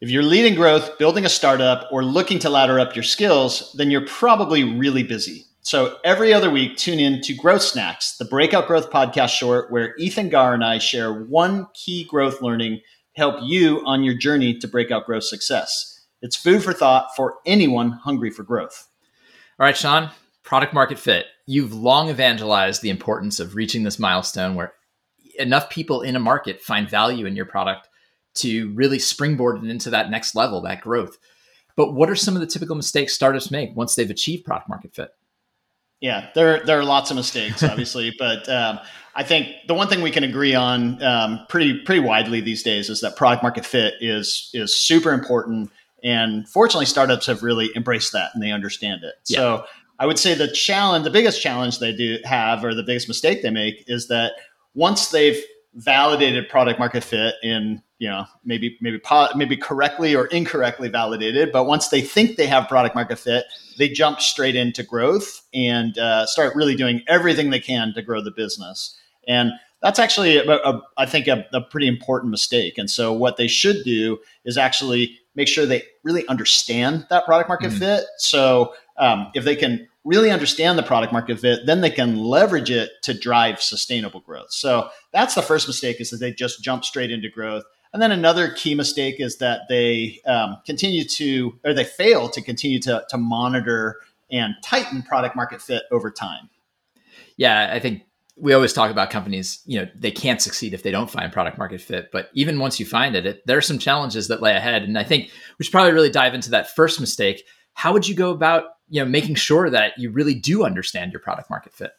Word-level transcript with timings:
If 0.00 0.10
you're 0.10 0.22
leading 0.22 0.54
growth, 0.54 0.98
building 0.98 1.24
a 1.24 1.28
startup, 1.28 1.88
or 1.92 2.02
looking 2.02 2.38
to 2.40 2.50
ladder 2.50 2.80
up 2.80 2.96
your 2.96 3.02
skills, 3.02 3.74
then 3.76 3.90
you're 3.90 4.06
probably 4.06 4.64
really 4.64 5.02
busy. 5.02 5.44
So 5.62 5.98
every 6.04 6.32
other 6.32 6.50
week, 6.50 6.78
tune 6.78 6.98
in 6.98 7.20
to 7.22 7.34
Growth 7.34 7.62
Snacks, 7.62 8.16
the 8.16 8.24
Breakout 8.24 8.66
Growth 8.66 8.90
podcast 8.90 9.28
short, 9.28 9.70
where 9.70 9.94
Ethan 9.96 10.30
Garr 10.30 10.54
and 10.54 10.64
I 10.64 10.78
share 10.78 11.12
one 11.12 11.66
key 11.74 12.04
growth 12.04 12.40
learning 12.40 12.76
to 12.76 12.82
help 13.20 13.36
you 13.42 13.82
on 13.84 14.02
your 14.02 14.14
journey 14.14 14.58
to 14.58 14.66
breakout 14.66 15.04
growth 15.04 15.24
success. 15.24 16.06
It's 16.22 16.34
food 16.34 16.62
for 16.62 16.72
thought 16.72 17.14
for 17.14 17.36
anyone 17.44 17.90
hungry 17.90 18.30
for 18.30 18.42
growth. 18.42 18.88
All 19.58 19.64
right, 19.64 19.76
Sean, 19.76 20.10
product 20.42 20.72
market 20.72 20.98
fit. 20.98 21.26
You've 21.46 21.74
long 21.74 22.08
evangelized 22.08 22.80
the 22.80 22.90
importance 22.90 23.38
of 23.38 23.54
reaching 23.54 23.82
this 23.82 23.98
milestone 23.98 24.54
where 24.54 24.72
enough 25.38 25.68
people 25.68 26.00
in 26.00 26.16
a 26.16 26.20
market 26.20 26.62
find 26.62 26.88
value 26.88 27.26
in 27.26 27.36
your 27.36 27.44
product 27.44 27.89
to 28.34 28.72
really 28.74 28.98
springboard 28.98 29.62
it 29.64 29.70
into 29.70 29.90
that 29.90 30.10
next 30.10 30.34
level, 30.34 30.60
that 30.62 30.80
growth. 30.80 31.18
But 31.76 31.94
what 31.94 32.10
are 32.10 32.16
some 32.16 32.34
of 32.34 32.40
the 32.40 32.46
typical 32.46 32.76
mistakes 32.76 33.14
startups 33.14 33.50
make 33.50 33.74
once 33.74 33.94
they've 33.94 34.10
achieved 34.10 34.44
product 34.44 34.68
market 34.68 34.94
fit? 34.94 35.10
Yeah, 36.00 36.30
there 36.34 36.64
there 36.64 36.78
are 36.78 36.84
lots 36.84 37.10
of 37.10 37.16
mistakes, 37.16 37.62
obviously, 37.62 38.14
but 38.18 38.48
um, 38.48 38.78
I 39.14 39.22
think 39.22 39.48
the 39.66 39.74
one 39.74 39.88
thing 39.88 40.02
we 40.02 40.10
can 40.10 40.24
agree 40.24 40.54
on 40.54 41.02
um, 41.02 41.40
pretty 41.48 41.78
pretty 41.80 42.00
widely 42.00 42.40
these 42.40 42.62
days 42.62 42.88
is 42.88 43.00
that 43.00 43.16
product 43.16 43.42
market 43.42 43.66
fit 43.66 43.94
is 44.00 44.50
is 44.54 44.74
super 44.74 45.12
important, 45.12 45.70
and 46.02 46.48
fortunately, 46.48 46.86
startups 46.86 47.26
have 47.26 47.42
really 47.42 47.70
embraced 47.76 48.12
that 48.12 48.30
and 48.34 48.42
they 48.42 48.50
understand 48.50 49.04
it. 49.04 49.14
Yeah. 49.28 49.36
So 49.36 49.64
I 49.98 50.06
would 50.06 50.18
say 50.18 50.34
the 50.34 50.50
challenge, 50.50 51.04
the 51.04 51.10
biggest 51.10 51.42
challenge 51.42 51.78
they 51.78 51.94
do 51.94 52.18
have, 52.24 52.64
or 52.64 52.74
the 52.74 52.82
biggest 52.82 53.06
mistake 53.06 53.42
they 53.42 53.50
make, 53.50 53.84
is 53.86 54.08
that 54.08 54.32
once 54.74 55.10
they've 55.10 55.42
validated 55.74 56.48
product 56.48 56.78
market 56.78 57.04
fit 57.04 57.34
in 57.42 57.82
you 58.00 58.08
know 58.08 58.26
maybe 58.44 58.76
maybe 58.80 59.00
maybe 59.36 59.56
correctly 59.56 60.16
or 60.16 60.26
incorrectly 60.26 60.88
validated 60.88 61.52
but 61.52 61.64
once 61.64 61.88
they 61.88 62.00
think 62.00 62.36
they 62.36 62.46
have 62.46 62.66
product 62.66 62.96
market 62.96 63.18
fit 63.18 63.44
they 63.78 63.88
jump 63.88 64.20
straight 64.20 64.56
into 64.56 64.82
growth 64.82 65.42
and 65.54 65.96
uh, 65.98 66.26
start 66.26 66.56
really 66.56 66.74
doing 66.74 67.02
everything 67.06 67.50
they 67.50 67.60
can 67.60 67.92
to 67.94 68.02
grow 68.02 68.20
the 68.20 68.32
business 68.32 68.98
and 69.28 69.52
that's 69.82 69.98
actually 69.98 70.36
a, 70.36 70.44
a, 70.44 70.82
I 70.98 71.06
think 71.06 71.26
a, 71.28 71.46
a 71.52 71.60
pretty 71.60 71.86
important 71.86 72.30
mistake 72.30 72.78
and 72.78 72.90
so 72.90 73.12
what 73.12 73.36
they 73.36 73.46
should 73.46 73.84
do 73.84 74.18
is 74.44 74.58
actually 74.58 75.18
make 75.36 75.46
sure 75.46 75.64
they 75.64 75.84
really 76.02 76.26
understand 76.26 77.06
that 77.10 77.24
product 77.26 77.48
market 77.48 77.70
mm-hmm. 77.70 77.78
fit 77.78 78.04
so 78.18 78.74
um, 78.98 79.30
if 79.34 79.44
they 79.44 79.56
can 79.56 79.86
really 80.04 80.30
understand 80.30 80.78
the 80.78 80.82
product 80.82 81.12
market 81.12 81.38
fit, 81.38 81.66
then 81.66 81.82
they 81.82 81.90
can 81.90 82.16
leverage 82.16 82.70
it 82.70 82.90
to 83.02 83.12
drive 83.12 83.60
sustainable 83.60 84.20
growth. 84.20 84.50
So 84.50 84.88
that's 85.12 85.34
the 85.34 85.42
first 85.42 85.66
mistake 85.66 86.00
is 86.00 86.10
that 86.10 86.18
they 86.18 86.32
just 86.32 86.62
jump 86.62 86.84
straight 86.84 87.10
into 87.10 87.28
growth. 87.28 87.64
And 87.92 88.00
then 88.00 88.12
another 88.12 88.50
key 88.50 88.74
mistake 88.74 89.16
is 89.18 89.38
that 89.38 89.62
they 89.68 90.20
um, 90.26 90.58
continue 90.64 91.04
to, 91.04 91.58
or 91.64 91.74
they 91.74 91.84
fail 91.84 92.28
to 92.28 92.40
continue 92.40 92.80
to, 92.80 93.04
to 93.08 93.18
monitor 93.18 93.96
and 94.30 94.54
tighten 94.62 95.02
product 95.02 95.34
market 95.34 95.60
fit 95.60 95.82
over 95.90 96.10
time. 96.10 96.48
Yeah, 97.36 97.70
I 97.72 97.80
think 97.80 98.02
we 98.36 98.52
always 98.52 98.72
talk 98.72 98.90
about 98.90 99.10
companies, 99.10 99.60
you 99.66 99.80
know, 99.80 99.88
they 99.94 100.10
can't 100.10 100.40
succeed 100.40 100.72
if 100.72 100.82
they 100.82 100.90
don't 100.90 101.10
find 101.10 101.32
product 101.32 101.58
market 101.58 101.80
fit. 101.80 102.10
But 102.12 102.30
even 102.32 102.58
once 102.58 102.78
you 102.78 102.86
find 102.86 103.16
it, 103.16 103.26
it 103.26 103.46
there 103.46 103.58
are 103.58 103.62
some 103.62 103.78
challenges 103.78 104.28
that 104.28 104.40
lay 104.40 104.54
ahead. 104.54 104.82
And 104.82 104.96
I 104.96 105.02
think 105.02 105.30
we 105.58 105.64
should 105.64 105.72
probably 105.72 105.92
really 105.92 106.10
dive 106.10 106.34
into 106.34 106.50
that 106.50 106.74
first 106.74 107.00
mistake. 107.00 107.44
How 107.74 107.92
would 107.92 108.06
you 108.06 108.14
go 108.14 108.30
about 108.30 108.64
you 108.88 109.02
know 109.02 109.08
making 109.08 109.34
sure 109.34 109.68
that 109.70 109.98
you 109.98 110.10
really 110.10 110.34
do 110.34 110.64
understand 110.64 111.12
your 111.12 111.20
product 111.20 111.50
market 111.50 111.72
fit 111.72 111.92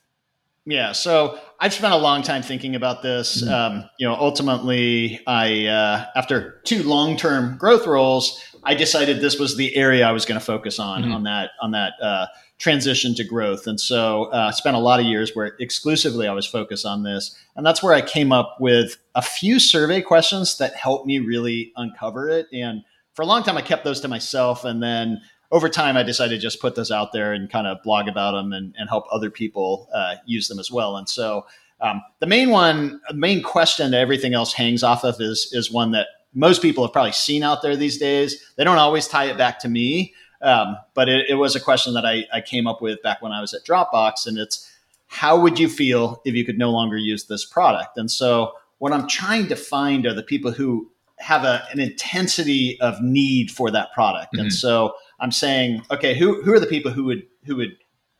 yeah 0.66 0.92
so 0.92 1.40
i've 1.60 1.74
spent 1.74 1.94
a 1.94 1.98
long 1.98 2.22
time 2.22 2.42
thinking 2.42 2.76
about 2.76 3.02
this 3.02 3.42
mm-hmm. 3.42 3.54
um, 3.54 3.90
you 3.98 4.08
know 4.08 4.14
ultimately 4.16 5.20
i 5.26 5.66
uh, 5.66 6.06
after 6.16 6.62
two 6.66 6.84
long-term 6.84 7.58
growth 7.58 7.88
roles 7.88 8.40
i 8.64 8.76
decided 8.76 9.22
this 9.22 9.40
was 9.40 9.58
the 9.58 9.76
area 9.76 10.06
i 10.06 10.12
was 10.12 10.26
going 10.26 10.40
to 10.40 10.46
focus 10.46 10.78
on 10.78 11.04
mm-hmm. 11.04 11.14
on 11.14 11.24
that 11.24 11.52
on 11.62 11.72
that 11.72 11.94
uh, 12.02 12.28
transition 12.60 13.16
to 13.16 13.24
growth 13.24 13.66
and 13.66 13.80
so 13.80 14.26
uh, 14.26 14.50
i 14.50 14.52
spent 14.52 14.76
a 14.76 14.80
lot 14.80 15.00
of 15.00 15.06
years 15.06 15.36
where 15.36 15.56
exclusively 15.60 16.28
i 16.28 16.34
was 16.34 16.46
focused 16.46 16.86
on 16.86 17.02
this 17.02 17.36
and 17.56 17.66
that's 17.66 17.82
where 17.82 17.94
i 17.94 18.02
came 18.02 18.32
up 18.32 18.58
with 18.60 18.98
a 19.16 19.22
few 19.22 19.60
survey 19.60 20.00
questions 20.00 20.58
that 20.58 20.76
helped 20.76 21.08
me 21.08 21.18
really 21.18 21.72
uncover 21.76 22.30
it 22.30 22.46
and 22.54 22.84
for 23.16 23.24
a 23.24 23.26
long 23.26 23.42
time 23.42 23.58
i 23.58 23.62
kept 23.64 23.84
those 23.84 24.00
to 24.00 24.08
myself 24.08 24.64
and 24.64 24.84
then 24.84 25.20
over 25.52 25.68
time, 25.68 25.98
I 25.98 26.04
decided 26.04 26.36
to 26.36 26.42
just 26.42 26.62
put 26.62 26.76
those 26.76 26.92
out 26.92 27.12
there 27.12 27.34
and 27.34 27.50
kind 27.50 27.68
of 27.68 27.84
blog 27.84 28.08
about 28.08 28.32
them 28.32 28.54
and, 28.54 28.74
and 28.78 28.90
help 28.90 29.06
other 29.12 29.30
people 29.30 29.90
uh, 29.94 30.16
use 30.26 30.48
them 30.48 30.60
as 30.60 30.72
well. 30.72 30.96
And 30.98 31.08
so 31.10 31.46
um, 31.82 32.02
the 32.20 32.28
main 32.28 32.50
one, 32.52 33.02
the 33.10 33.16
main 33.16 33.42
question 33.44 33.92
that 33.92 34.00
everything 34.00 34.34
else 34.34 34.54
hangs 34.54 34.84
off 34.84 35.04
of 35.04 35.20
is 35.20 35.50
is 35.52 35.72
one 35.72 35.92
that 35.92 36.08
most 36.34 36.62
people 36.62 36.86
have 36.86 36.94
probably 36.94 37.12
seen 37.12 37.44
out 37.44 37.62
there 37.62 37.76
these 37.76 37.98
days. 37.98 38.52
They 38.56 38.64
don't 38.64 38.78
always 38.78 39.08
tie 39.08 39.26
it 39.26 39.38
back 39.38 39.60
to 39.60 39.70
me, 39.70 40.14
um, 40.42 40.78
but 40.94 41.10
it, 41.10 41.30
it, 41.30 41.36
was 41.36 41.56
a 41.56 41.60
question 41.60 41.94
that 41.96 42.06
I, 42.06 42.26
I 42.32 42.40
came 42.40 42.68
up 42.68 42.82
with 42.82 43.02
back 43.02 43.22
when 43.22 43.32
I 43.32 43.42
was 43.42 43.54
at 43.54 43.66
Dropbox, 43.66 44.28
and 44.28 44.38
it's 44.38 44.72
how 45.08 45.38
would 45.40 45.60
you 45.60 45.68
feel 45.68 46.22
if 46.24 46.36
you 46.36 46.46
could 46.46 46.58
no 46.58 46.72
longer 46.72 46.98
use 46.98 47.26
this 47.26 47.44
product? 47.44 47.98
And 47.98 48.10
so 48.10 48.54
what 48.78 48.94
I'm 48.94 49.08
trying 49.08 49.48
to 49.48 49.56
find 49.56 50.06
are 50.06 50.14
the 50.14 50.24
people 50.24 50.52
who 50.52 50.90
have 51.18 51.44
a, 51.44 51.68
an 51.72 51.80
intensity 51.80 52.80
of 52.80 53.02
need 53.02 53.52
for 53.52 53.70
that 53.72 53.92
product, 53.92 54.34
mm-hmm. 54.34 54.44
and 54.44 54.54
so 54.54 54.94
I'm 55.22 55.32
saying, 55.32 55.84
okay, 55.92 56.14
who 56.14 56.42
who 56.42 56.52
are 56.54 56.60
the 56.60 56.68
people 56.68 56.92
who 56.92 57.06
would 57.06 57.24
who 57.46 57.56
would 57.56 57.78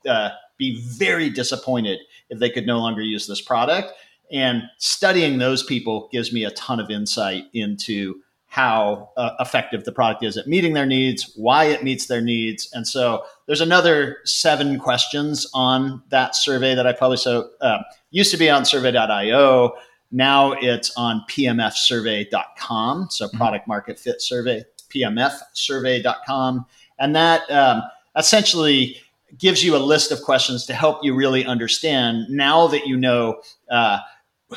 uh, 0.08 0.30
be 0.58 0.82
very 0.82 1.30
disappointed 1.30 2.00
if 2.30 2.40
they 2.40 2.50
could 2.50 2.66
no 2.66 2.80
longer 2.80 3.02
use 3.02 3.28
this 3.28 3.42
product? 3.42 3.92
And 4.32 4.64
studying 4.78 5.40
those 5.40 5.64
people 5.64 6.08
gives 6.12 6.32
me 6.32 6.46
a 6.46 6.52
ton 6.52 6.80
of 6.80 6.90
insight 6.90 7.44
into 7.54 8.22
how 8.52 9.10
uh, 9.16 9.32
effective 9.40 9.86
the 9.86 9.92
product 9.94 10.24
is 10.24 10.36
at 10.36 10.46
meeting 10.46 10.74
their 10.74 10.86
needs, 10.86 11.32
why 11.36 11.66
it 11.66 11.84
meets 11.84 12.08
their 12.08 12.20
needs. 12.20 12.70
And 12.74 12.86
so 12.86 13.24
there's 13.46 13.62
another 13.62 14.18
seven 14.26 14.78
questions 14.78 15.50
on 15.54 16.04
that 16.10 16.36
survey 16.36 16.76
that 16.76 16.86
I 16.86 16.92
published. 16.92 17.24
So 17.24 17.50
uh, 17.62 17.80
used 18.10 18.30
to 18.32 18.38
be 18.38 18.50
on 18.50 18.66
survey.io. 18.66 19.74
Now 20.12 20.52
it's 20.52 20.92
on 20.98 21.24
pmfsurvey.com. 21.30 23.08
So 23.10 23.28
mm-hmm. 23.28 23.38
product 23.38 23.68
market 23.70 23.98
fit 23.98 24.22
survey, 24.22 24.66
pmfsurvey.com. 24.94 26.66
And 27.02 27.16
that 27.16 27.50
um, 27.52 27.84
essentially 28.16 28.98
gives 29.38 29.64
you 29.64 29.76
a 29.76 29.80
list 29.80 30.12
of 30.12 30.22
questions 30.22 30.66
to 30.68 30.74
help 30.74 31.00
you 31.04 31.14
really 31.14 31.46
understand 31.46 32.28
now 32.30 32.68
that 32.68 32.86
you 32.88 32.96
know 32.96 33.42
uh, 33.70 34.00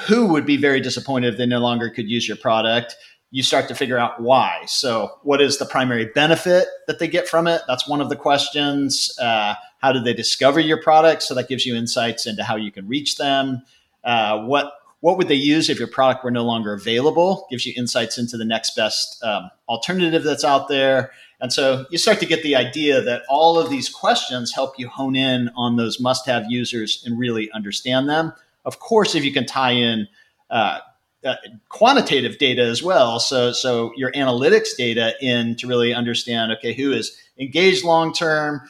who 0.07 0.27
would 0.27 0.47
be 0.47 0.57
very 0.57 0.81
disappointed 0.81 1.35
if 1.35 1.39
they 1.39 1.47
no 1.47 1.59
longer 1.59 1.91
could 1.91 2.09
use 2.09 2.29
your 2.29 2.37
product 2.37 2.97
you 3.35 3.43
start 3.43 3.67
to 3.67 3.75
figure 3.75 3.99
out 3.99 4.23
why. 4.23 4.63
So 4.69 5.11
what 5.25 5.41
is 5.41 5.59
the 5.59 5.67
primary 5.67 6.05
benefit 6.05 6.69
that 6.87 7.01
they 7.01 7.09
get 7.09 7.27
from 7.27 7.49
it? 7.49 7.63
That's 7.67 7.89
one 7.89 8.01
of 8.01 8.09
the 8.09 8.15
questions. 8.15 9.11
Uh, 9.21 9.55
how 9.81 9.91
did 9.91 10.05
they 10.05 10.15
discover 10.15 10.61
your 10.61 10.81
product? 10.81 11.25
So 11.25 11.35
that 11.35 11.49
gives 11.49 11.67
you 11.67 11.75
insights 11.75 12.29
into 12.29 12.45
how 12.45 12.55
you 12.55 12.71
can 12.71 12.87
reach 12.87 13.17
them. 13.17 13.63
Uh, 14.05 14.45
what 14.45 14.75
what 15.01 15.19
would 15.19 15.27
they 15.27 15.35
use 15.35 15.69
if 15.69 15.81
your 15.81 15.89
product 15.89 16.23
were 16.23 16.31
no 16.31 16.45
longer 16.45 16.75
available? 16.75 17.49
Gives 17.51 17.67
you 17.67 17.75
insights 17.77 18.19
into 18.19 18.37
the 18.37 18.45
next 18.45 18.77
best 18.77 19.21
um, 19.25 19.51
alternative 19.69 20.23
that's 20.23 20.45
out 20.45 20.69
there 20.69 21.11
and 21.45 21.53
so 21.53 21.85
you 21.91 21.99
start 21.99 22.21
to 22.21 22.27
get 22.27 22.43
the 22.43 22.57
idea 22.57 23.03
that 23.03 23.21
all 23.29 23.59
of 23.59 23.69
these 23.69 23.91
questions 23.91 24.55
help 24.55 24.79
you 24.79 24.89
hone 24.89 25.15
in 25.15 25.51
on 25.55 25.77
those 25.77 26.01
must 26.01 26.25
have 26.25 26.47
users 26.49 27.03
and 27.05 27.19
really 27.19 27.51
understand 27.53 28.09
them. 28.09 28.33
Of 28.65 28.79
course, 28.79 29.15
if 29.15 29.27
you 29.27 29.31
can 29.31 29.45
tie 29.45 29.73
in 29.73 30.09
uh, 30.49 30.79
uh, 31.23 31.35
quantitative 31.69 32.39
data 32.39 32.63
as 32.63 32.83
well, 32.83 33.21
so, 33.21 33.53
so 33.53 33.93
your 33.95 34.11
analytics 34.13 34.75
data 34.75 35.13
in 35.21 35.55
to 35.57 35.67
really 35.67 35.93
understand, 35.93 36.51
okay, 36.53 36.73
who 36.73 36.93
is 36.93 37.15
engaged 37.39 37.85
long 37.85 38.15
term, 38.15 38.63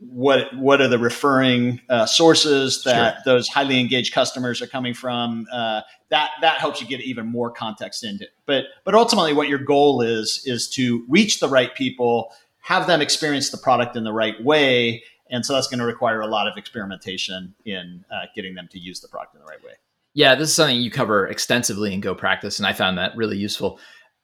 what 0.00 0.56
what 0.56 0.80
are 0.80 0.88
the 0.88 0.98
referring 0.98 1.80
uh, 1.88 2.06
sources 2.06 2.82
that 2.84 3.16
sure. 3.16 3.22
those 3.34 3.48
highly 3.48 3.78
engaged 3.78 4.14
customers 4.14 4.62
are 4.62 4.66
coming 4.66 4.94
from? 4.94 5.46
Uh, 5.52 5.82
that 6.08 6.30
that 6.40 6.58
helps 6.58 6.80
you 6.80 6.86
get 6.86 7.00
even 7.00 7.26
more 7.26 7.50
context 7.50 8.02
into 8.02 8.24
it. 8.24 8.30
But 8.46 8.64
but 8.84 8.94
ultimately 8.94 9.32
what 9.32 9.48
your 9.48 9.58
goal 9.58 10.00
is 10.00 10.42
is 10.46 10.68
to 10.70 11.04
reach 11.08 11.40
the 11.40 11.48
right 11.48 11.74
people 11.74 12.32
have 12.62 12.86
them 12.86 13.00
experience 13.00 13.50
the 13.50 13.58
product 13.58 13.96
in 13.96 14.04
the 14.04 14.12
right 14.12 14.42
way 14.42 15.02
and 15.30 15.46
so 15.46 15.54
that's 15.54 15.68
going 15.68 15.78
to 15.78 15.86
require 15.86 16.20
a 16.20 16.26
lot 16.26 16.48
of 16.48 16.58
experimentation 16.58 17.54
in 17.64 18.04
uh, 18.10 18.22
getting 18.34 18.54
them 18.54 18.68
to 18.70 18.78
use 18.78 19.00
the 19.00 19.08
product 19.08 19.34
in 19.34 19.40
the 19.40 19.46
right 19.46 19.62
way. 19.62 19.72
Yeah 20.14 20.34
this 20.34 20.48
is 20.48 20.54
something 20.54 20.80
you 20.80 20.90
cover 20.90 21.26
extensively 21.26 21.92
in 21.92 22.00
go 22.00 22.14
practice 22.14 22.58
and 22.58 22.66
i 22.66 22.72
found 22.72 22.98
that 22.98 23.16
really 23.16 23.36
useful. 23.36 23.78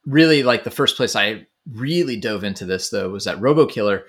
Really 0.05 0.41
like 0.41 0.63
the 0.63 0.71
first 0.71 0.97
place 0.97 1.15
i 1.15 1.45
really 1.73 2.17
dove 2.17 2.43
into 2.43 2.65
this 2.65 2.89
though 2.89 3.09
was 3.09 3.27
at 3.27 3.37
robokiller 3.39 4.03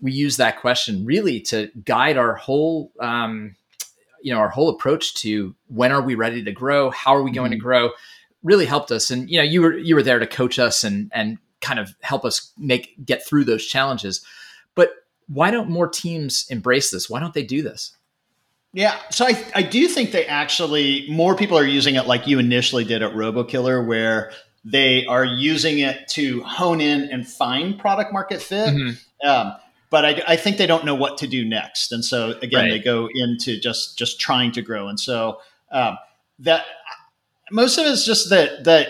we 0.00 0.12
use 0.12 0.36
that 0.36 0.60
question 0.60 1.04
really 1.04 1.40
to 1.40 1.70
guide 1.84 2.16
our 2.16 2.34
whole 2.34 2.92
um, 3.00 3.56
you 4.22 4.32
know 4.32 4.40
our 4.40 4.48
whole 4.48 4.70
approach 4.70 5.14
to 5.14 5.54
when 5.68 5.92
are 5.92 6.02
we 6.02 6.14
ready 6.14 6.42
to 6.42 6.52
grow? 6.52 6.90
How 6.90 7.14
are 7.14 7.22
we 7.22 7.30
going 7.30 7.50
mm-hmm. 7.50 7.58
to 7.58 7.62
grow? 7.62 7.90
Really 8.42 8.66
helped 8.66 8.90
us. 8.90 9.10
And 9.10 9.30
you 9.30 9.38
know 9.38 9.44
you 9.44 9.62
were 9.62 9.76
you 9.76 9.94
were 9.94 10.02
there 10.02 10.18
to 10.18 10.26
coach 10.26 10.58
us 10.58 10.84
and 10.84 11.10
and 11.14 11.38
kind 11.60 11.78
of 11.78 11.94
help 12.00 12.24
us 12.24 12.52
make 12.58 12.94
get 13.04 13.26
through 13.26 13.44
those 13.44 13.66
challenges. 13.66 14.24
But 14.74 14.90
why 15.28 15.50
don't 15.50 15.70
more 15.70 15.88
teams 15.88 16.46
embrace 16.50 16.90
this? 16.90 17.08
Why 17.08 17.20
don't 17.20 17.34
they 17.34 17.44
do 17.44 17.62
this? 17.62 17.96
Yeah. 18.72 18.98
So 19.10 19.24
i, 19.24 19.44
I 19.54 19.62
do 19.62 19.86
think 19.86 20.10
they 20.10 20.26
actually 20.26 21.06
more 21.08 21.36
people 21.36 21.56
are 21.56 21.64
using 21.64 21.94
it 21.94 22.06
like 22.06 22.26
you 22.26 22.38
initially 22.38 22.84
did 22.84 23.02
at 23.02 23.12
robokiller 23.12 23.86
where 23.86 24.32
they 24.64 25.06
are 25.06 25.24
using 25.24 25.78
it 25.78 26.08
to 26.08 26.42
hone 26.42 26.80
in 26.80 27.02
and 27.10 27.28
find 27.28 27.78
product 27.78 28.12
market 28.12 28.42
fit. 28.42 28.70
Mm-hmm. 28.70 29.28
Um, 29.28 29.54
but 29.94 30.04
I, 30.04 30.22
I, 30.26 30.36
think 30.36 30.56
they 30.56 30.66
don't 30.66 30.84
know 30.84 30.96
what 30.96 31.18
to 31.18 31.28
do 31.28 31.44
next, 31.44 31.92
and 31.92 32.04
so 32.04 32.36
again, 32.42 32.64
right. 32.64 32.70
they 32.70 32.78
go 32.80 33.08
into 33.14 33.60
just 33.60 33.96
just 33.96 34.18
trying 34.18 34.50
to 34.50 34.60
grow. 34.60 34.88
And 34.88 34.98
so 34.98 35.38
um, 35.70 35.96
that 36.40 36.64
most 37.52 37.78
of 37.78 37.86
it 37.86 37.90
is 37.90 38.04
just 38.04 38.28
that 38.30 38.64
that 38.64 38.88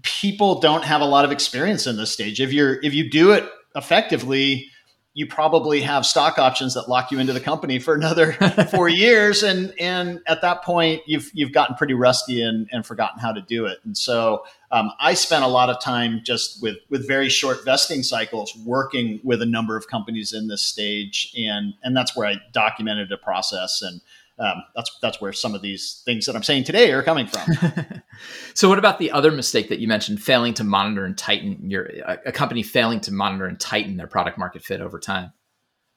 people 0.00 0.58
don't 0.58 0.82
have 0.82 1.02
a 1.02 1.04
lot 1.04 1.26
of 1.26 1.30
experience 1.30 1.86
in 1.86 1.98
this 1.98 2.10
stage. 2.10 2.40
If 2.40 2.54
you're 2.54 2.80
if 2.82 2.94
you 2.94 3.10
do 3.10 3.32
it 3.32 3.44
effectively, 3.74 4.70
you 5.16 5.26
probably 5.26 5.80
have 5.80 6.04
stock 6.04 6.38
options 6.38 6.74
that 6.74 6.90
lock 6.90 7.10
you 7.10 7.18
into 7.18 7.32
the 7.32 7.40
company 7.40 7.78
for 7.78 7.94
another 7.94 8.32
four 8.70 8.86
years, 8.86 9.42
and 9.42 9.72
and 9.80 10.20
at 10.26 10.42
that 10.42 10.62
point 10.62 11.00
you've 11.06 11.30
you've 11.32 11.52
gotten 11.52 11.74
pretty 11.74 11.94
rusty 11.94 12.42
and, 12.42 12.68
and 12.70 12.84
forgotten 12.84 13.18
how 13.18 13.32
to 13.32 13.40
do 13.40 13.64
it. 13.64 13.78
And 13.84 13.96
so 13.96 14.44
um, 14.70 14.90
I 15.00 15.14
spent 15.14 15.42
a 15.42 15.48
lot 15.48 15.70
of 15.70 15.80
time 15.80 16.20
just 16.22 16.62
with 16.62 16.76
with 16.90 17.08
very 17.08 17.30
short 17.30 17.64
vesting 17.64 18.02
cycles, 18.02 18.54
working 18.66 19.18
with 19.24 19.40
a 19.40 19.46
number 19.46 19.74
of 19.74 19.88
companies 19.88 20.34
in 20.34 20.48
this 20.48 20.60
stage, 20.60 21.32
and 21.34 21.72
and 21.82 21.96
that's 21.96 22.14
where 22.14 22.28
I 22.28 22.34
documented 22.52 23.10
a 23.10 23.16
process 23.16 23.80
and 23.80 24.02
um, 24.38 24.62
that's 24.74 24.96
that's 25.00 25.20
where 25.20 25.32
some 25.32 25.54
of 25.54 25.62
these 25.62 26.02
things 26.04 26.26
that 26.26 26.36
I'm 26.36 26.42
saying 26.42 26.64
today 26.64 26.92
are 26.92 27.02
coming 27.02 27.26
from. 27.26 28.02
so, 28.54 28.68
what 28.68 28.78
about 28.78 28.98
the 28.98 29.10
other 29.10 29.32
mistake 29.32 29.70
that 29.70 29.78
you 29.78 29.88
mentioned, 29.88 30.22
failing 30.22 30.52
to 30.54 30.64
monitor 30.64 31.04
and 31.04 31.16
tighten 31.16 31.70
your 31.70 31.88
a 32.24 32.32
company 32.32 32.62
failing 32.62 33.00
to 33.00 33.12
monitor 33.12 33.46
and 33.46 33.58
tighten 33.58 33.96
their 33.96 34.06
product 34.06 34.36
market 34.36 34.62
fit 34.62 34.80
over 34.80 34.98
time? 34.98 35.32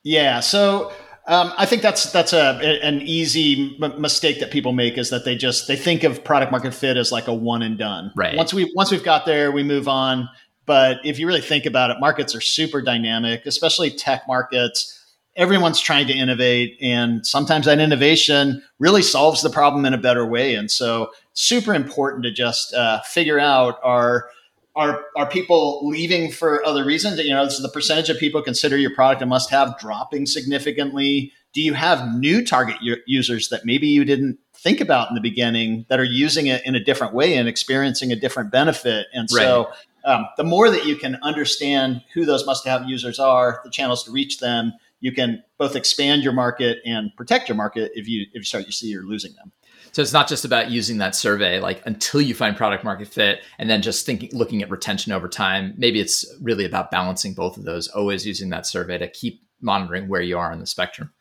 Yeah, 0.03 0.39
so 0.39 0.93
um, 1.27 1.53
I 1.57 1.65
think 1.65 1.81
that's 1.81 2.11
that's 2.11 2.31
a 2.31 2.81
an 2.81 3.01
easy 3.01 3.77
m- 3.81 4.01
mistake 4.01 4.39
that 4.39 4.51
people 4.51 4.71
make 4.71 4.97
is 4.97 5.09
that 5.09 5.25
they 5.25 5.35
just 5.35 5.67
they 5.67 5.75
think 5.75 6.03
of 6.03 6.23
product 6.23 6.51
market 6.51 6.73
fit 6.73 6.95
as 6.95 7.11
like 7.11 7.27
a 7.27 7.33
one 7.33 7.61
and 7.61 7.77
done. 7.77 8.11
Right. 8.15 8.37
Once 8.37 8.53
we 8.53 8.71
once 8.73 8.89
we've 8.89 9.03
got 9.03 9.25
there, 9.25 9.51
we 9.51 9.63
move 9.63 9.87
on. 9.87 10.29
But 10.65 10.97
if 11.03 11.19
you 11.19 11.27
really 11.27 11.41
think 11.41 11.65
about 11.65 11.89
it, 11.89 11.97
markets 11.99 12.35
are 12.35 12.41
super 12.41 12.81
dynamic, 12.81 13.45
especially 13.45 13.89
tech 13.89 14.27
markets 14.27 14.98
everyone's 15.39 15.79
trying 15.79 16.05
to 16.05 16.13
innovate 16.13 16.77
and 16.81 17.25
sometimes 17.25 17.65
that 17.65 17.79
innovation 17.79 18.61
really 18.77 19.01
solves 19.01 19.41
the 19.41 19.49
problem 19.49 19.85
in 19.85 19.93
a 19.93 19.97
better 19.97 20.25
way. 20.25 20.53
And 20.53 20.69
so 20.69 21.11
super 21.33 21.73
important 21.73 22.23
to 22.23 22.31
just 22.31 22.73
uh, 22.73 23.01
figure 23.01 23.39
out 23.39 23.79
are 23.81 24.29
are 24.75 25.05
are 25.15 25.29
people 25.29 25.87
leaving 25.87 26.29
for 26.29 26.63
other 26.65 26.85
reasons? 26.85 27.19
You 27.19 27.31
know 27.33 27.45
this 27.45 27.55
is 27.55 27.61
the 27.61 27.69
percentage 27.69 28.09
of 28.09 28.19
people 28.19 28.41
consider 28.41 28.77
your 28.77 28.93
product 28.93 29.21
a 29.21 29.25
must 29.25 29.49
have 29.49 29.79
dropping 29.79 30.25
significantly. 30.25 31.31
Do 31.53 31.61
you 31.61 31.73
have 31.73 32.15
new 32.15 32.45
target 32.45 32.75
users 33.07 33.49
that 33.49 33.65
maybe 33.65 33.87
you 33.87 34.05
didn't 34.05 34.37
think 34.53 34.81
about 34.81 35.09
in 35.09 35.15
the 35.15 35.21
beginning 35.21 35.85
that 35.89 35.99
are 35.99 36.03
using 36.03 36.47
it 36.47 36.63
in 36.65 36.75
a 36.75 36.83
different 36.83 37.13
way 37.13 37.35
and 37.35 37.47
experiencing 37.47 38.11
a 38.11 38.15
different 38.15 38.51
benefit? 38.51 39.07
And 39.13 39.29
so 39.29 39.69
right. 40.05 40.13
um, 40.13 40.27
the 40.37 40.43
more 40.43 40.69
that 40.69 40.85
you 40.85 40.95
can 40.95 41.17
understand 41.23 42.03
who 42.13 42.25
those 42.25 42.45
must 42.45 42.67
have 42.67 42.87
users 42.87 43.19
are 43.19 43.61
the 43.63 43.71
channels 43.71 44.03
to 44.03 44.11
reach 44.11 44.39
them 44.39 44.73
you 44.99 45.11
can 45.11 45.43
both 45.57 45.75
expand 45.75 46.23
your 46.23 46.33
market 46.33 46.79
and 46.85 47.15
protect 47.15 47.47
your 47.47 47.55
market 47.55 47.91
if 47.95 48.07
you 48.07 48.23
if 48.33 48.35
you 48.35 48.43
start 48.43 48.65
to 48.65 48.71
see 48.71 48.87
you're 48.87 49.05
losing 49.05 49.33
them. 49.33 49.51
So 49.91 50.01
it's 50.01 50.13
not 50.13 50.27
just 50.27 50.45
about 50.45 50.69
using 50.69 50.97
that 50.99 51.15
survey 51.15 51.59
like 51.59 51.81
until 51.85 52.21
you 52.21 52.35
find 52.35 52.55
product 52.55 52.83
market 52.83 53.07
fit 53.07 53.41
and 53.57 53.69
then 53.69 53.81
just 53.81 54.05
thinking 54.05 54.29
looking 54.33 54.61
at 54.61 54.69
retention 54.69 55.11
over 55.11 55.27
time. 55.27 55.73
Maybe 55.77 55.99
it's 55.99 56.25
really 56.41 56.65
about 56.65 56.91
balancing 56.91 57.33
both 57.33 57.57
of 57.57 57.63
those, 57.63 57.87
always 57.89 58.25
using 58.25 58.49
that 58.49 58.65
survey 58.65 58.97
to 58.97 59.09
keep 59.09 59.41
monitoring 59.61 60.07
where 60.07 60.21
you 60.21 60.37
are 60.37 60.51
on 60.51 60.59
the 60.59 60.65
spectrum. 60.65 61.11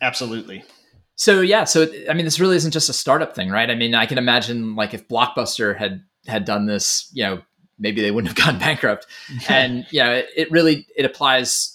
Absolutely. 0.00 0.64
So 1.16 1.40
yeah, 1.40 1.64
so 1.64 1.86
I 2.08 2.14
mean 2.14 2.24
this 2.24 2.40
really 2.40 2.56
isn't 2.56 2.72
just 2.72 2.88
a 2.88 2.94
startup 2.94 3.34
thing, 3.34 3.50
right? 3.50 3.70
I 3.70 3.74
mean, 3.74 3.94
I 3.94 4.06
can 4.06 4.18
imagine 4.18 4.76
like 4.76 4.94
if 4.94 5.08
Blockbuster 5.08 5.76
had 5.76 6.02
had 6.26 6.44
done 6.44 6.66
this, 6.66 7.10
you 7.12 7.24
know, 7.24 7.42
maybe 7.78 8.00
they 8.00 8.10
wouldn't 8.10 8.36
have 8.36 8.46
gone 8.46 8.58
bankrupt. 8.58 9.06
and 9.48 9.86
yeah, 9.90 10.12
it, 10.12 10.28
it 10.36 10.50
really 10.50 10.86
it 10.96 11.04
applies 11.04 11.71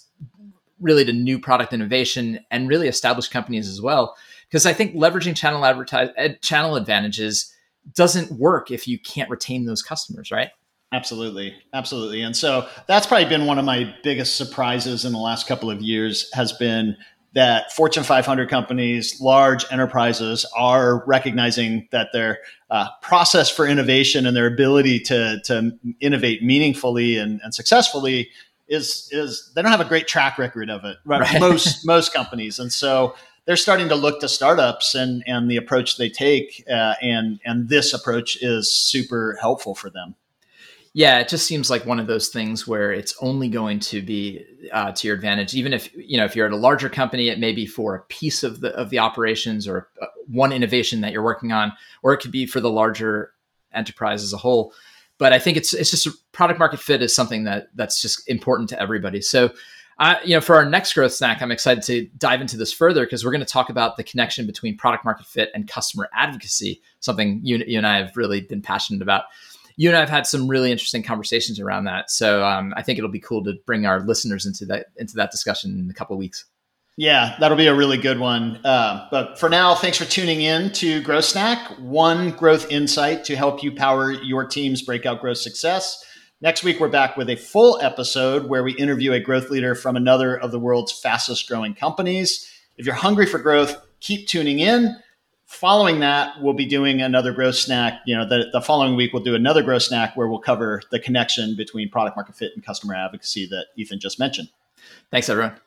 really 0.80 1.04
to 1.04 1.12
new 1.12 1.38
product 1.38 1.72
innovation 1.72 2.40
and 2.50 2.68
really 2.68 2.88
established 2.88 3.30
companies 3.30 3.68
as 3.68 3.80
well. 3.80 4.16
Because 4.48 4.66
I 4.66 4.72
think 4.72 4.94
leveraging 4.94 5.36
channel 5.36 5.64
advertise 5.64 6.10
channel 6.40 6.76
advantages 6.76 7.52
doesn't 7.94 8.32
work 8.32 8.70
if 8.70 8.86
you 8.86 8.98
can't 8.98 9.30
retain 9.30 9.66
those 9.66 9.82
customers, 9.82 10.30
right? 10.30 10.50
Absolutely, 10.92 11.54
absolutely. 11.74 12.22
And 12.22 12.34
so 12.34 12.66
that's 12.86 13.06
probably 13.06 13.28
been 13.28 13.44
one 13.44 13.58
of 13.58 13.64
my 13.64 13.94
biggest 14.02 14.36
surprises 14.36 15.04
in 15.04 15.12
the 15.12 15.18
last 15.18 15.46
couple 15.46 15.70
of 15.70 15.82
years 15.82 16.30
has 16.32 16.52
been 16.52 16.96
that 17.34 17.70
Fortune 17.72 18.04
500 18.04 18.48
companies, 18.48 19.20
large 19.20 19.70
enterprises, 19.70 20.46
are 20.56 21.04
recognizing 21.06 21.86
that 21.92 22.08
their 22.12 22.38
uh, 22.70 22.88
process 23.02 23.50
for 23.50 23.66
innovation 23.66 24.24
and 24.24 24.34
their 24.34 24.46
ability 24.46 24.98
to, 25.00 25.38
to 25.44 25.72
innovate 26.00 26.42
meaningfully 26.42 27.18
and, 27.18 27.40
and 27.44 27.54
successfully 27.54 28.30
is 28.68 29.08
is 29.12 29.50
they 29.54 29.62
don't 29.62 29.70
have 29.70 29.80
a 29.80 29.84
great 29.84 30.06
track 30.06 30.38
record 30.38 30.70
of 30.70 30.84
it. 30.84 30.98
Right? 31.04 31.26
Most 31.40 31.86
most 31.86 32.12
companies, 32.12 32.58
and 32.58 32.72
so 32.72 33.14
they're 33.46 33.56
starting 33.56 33.88
to 33.88 33.94
look 33.94 34.20
to 34.20 34.28
startups 34.28 34.94
and 34.94 35.22
and 35.26 35.50
the 35.50 35.56
approach 35.56 35.96
they 35.96 36.10
take, 36.10 36.64
uh, 36.70 36.94
and 37.00 37.40
and 37.44 37.68
this 37.68 37.94
approach 37.94 38.36
is 38.42 38.70
super 38.70 39.38
helpful 39.40 39.74
for 39.74 39.90
them. 39.90 40.14
Yeah, 40.94 41.18
it 41.20 41.28
just 41.28 41.46
seems 41.46 41.70
like 41.70 41.86
one 41.86 42.00
of 42.00 42.06
those 42.06 42.28
things 42.28 42.66
where 42.66 42.92
it's 42.92 43.14
only 43.20 43.48
going 43.48 43.78
to 43.80 44.02
be 44.02 44.44
uh, 44.72 44.92
to 44.92 45.06
your 45.06 45.16
advantage. 45.16 45.54
Even 45.54 45.72
if 45.72 45.94
you 45.94 46.16
know 46.18 46.24
if 46.24 46.34
you're 46.34 46.46
at 46.46 46.52
a 46.52 46.56
larger 46.56 46.88
company, 46.88 47.28
it 47.28 47.38
may 47.38 47.52
be 47.52 47.66
for 47.66 47.94
a 47.94 48.02
piece 48.02 48.42
of 48.42 48.60
the 48.60 48.74
of 48.74 48.90
the 48.90 48.98
operations 48.98 49.68
or 49.68 49.88
uh, 50.02 50.06
one 50.26 50.52
innovation 50.52 51.00
that 51.00 51.12
you're 51.12 51.22
working 51.22 51.52
on, 51.52 51.72
or 52.02 52.12
it 52.12 52.18
could 52.18 52.32
be 52.32 52.46
for 52.46 52.60
the 52.60 52.70
larger 52.70 53.32
enterprise 53.72 54.22
as 54.22 54.32
a 54.32 54.38
whole 54.38 54.72
but 55.18 55.32
I 55.32 55.38
think 55.38 55.56
it's 55.56 55.74
it's 55.74 55.90
just 55.90 56.06
a 56.06 56.12
product 56.32 56.58
market 56.58 56.80
fit 56.80 57.02
is 57.02 57.14
something 57.14 57.44
that 57.44 57.68
that's 57.74 58.00
just 58.00 58.28
important 58.28 58.68
to 58.70 58.80
everybody. 58.80 59.20
So, 59.20 59.50
uh, 59.98 60.16
you 60.24 60.34
know, 60.34 60.40
for 60.40 60.54
our 60.54 60.64
next 60.64 60.94
growth 60.94 61.12
snack, 61.12 61.42
I'm 61.42 61.50
excited 61.50 61.82
to 61.84 62.06
dive 62.16 62.40
into 62.40 62.56
this 62.56 62.72
further 62.72 63.04
because 63.04 63.24
we're 63.24 63.32
going 63.32 63.44
to 63.44 63.46
talk 63.46 63.68
about 63.68 63.96
the 63.96 64.04
connection 64.04 64.46
between 64.46 64.76
product 64.76 65.04
market 65.04 65.26
fit 65.26 65.50
and 65.54 65.68
customer 65.68 66.08
advocacy, 66.14 66.80
something 67.00 67.40
you, 67.42 67.58
you 67.66 67.78
and 67.78 67.86
I 67.86 67.98
have 67.98 68.16
really 68.16 68.40
been 68.40 68.62
passionate 68.62 69.02
about. 69.02 69.24
You 69.76 69.88
and 69.90 69.96
I 69.96 70.00
have 70.00 70.08
had 70.08 70.26
some 70.26 70.48
really 70.48 70.72
interesting 70.72 71.02
conversations 71.02 71.60
around 71.60 71.84
that, 71.84 72.10
so 72.10 72.44
um, 72.44 72.74
I 72.76 72.82
think 72.82 72.98
it'll 72.98 73.10
be 73.10 73.20
cool 73.20 73.44
to 73.44 73.54
bring 73.66 73.86
our 73.86 74.00
listeners 74.00 74.46
into 74.46 74.66
that 74.66 74.86
into 74.96 75.14
that 75.14 75.30
discussion 75.30 75.78
in 75.78 75.90
a 75.90 75.94
couple 75.94 76.16
weeks. 76.16 76.44
Yeah, 76.98 77.36
that'll 77.38 77.56
be 77.56 77.68
a 77.68 77.74
really 77.76 77.96
good 77.96 78.18
one. 78.18 78.58
Uh, 78.64 79.06
but 79.12 79.38
for 79.38 79.48
now, 79.48 79.76
thanks 79.76 79.96
for 79.96 80.04
tuning 80.04 80.42
in 80.42 80.72
to 80.72 81.00
Growth 81.00 81.26
Snack, 81.26 81.64
one 81.78 82.32
growth 82.32 82.68
insight 82.72 83.22
to 83.26 83.36
help 83.36 83.62
you 83.62 83.70
power 83.70 84.10
your 84.10 84.44
team's 84.44 84.82
breakout 84.82 85.20
growth 85.20 85.38
success. 85.38 86.04
Next 86.40 86.64
week, 86.64 86.80
we're 86.80 86.88
back 86.88 87.16
with 87.16 87.30
a 87.30 87.36
full 87.36 87.78
episode 87.80 88.48
where 88.48 88.64
we 88.64 88.72
interview 88.72 89.12
a 89.12 89.20
growth 89.20 89.48
leader 89.48 89.76
from 89.76 89.94
another 89.94 90.36
of 90.36 90.50
the 90.50 90.58
world's 90.58 90.90
fastest 90.90 91.48
growing 91.48 91.72
companies. 91.72 92.50
If 92.78 92.84
you're 92.84 92.96
hungry 92.96 93.26
for 93.26 93.38
growth, 93.38 93.80
keep 94.00 94.26
tuning 94.26 94.58
in. 94.58 94.96
Following 95.46 96.00
that, 96.00 96.42
we'll 96.42 96.52
be 96.52 96.66
doing 96.66 97.00
another 97.00 97.30
growth 97.30 97.54
snack. 97.54 98.00
You 98.06 98.16
know, 98.16 98.28
the, 98.28 98.46
the 98.52 98.60
following 98.60 98.96
week, 98.96 99.12
we'll 99.12 99.22
do 99.22 99.36
another 99.36 99.62
growth 99.62 99.84
snack 99.84 100.16
where 100.16 100.26
we'll 100.26 100.40
cover 100.40 100.82
the 100.90 100.98
connection 100.98 101.54
between 101.54 101.90
product 101.90 102.16
market 102.16 102.34
fit 102.34 102.50
and 102.56 102.66
customer 102.66 102.96
advocacy 102.96 103.46
that 103.50 103.66
Ethan 103.76 104.00
just 104.00 104.18
mentioned. 104.18 104.48
Thanks, 105.12 105.28
everyone. 105.28 105.60